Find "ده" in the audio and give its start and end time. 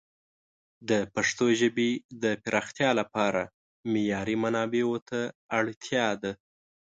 6.21-6.31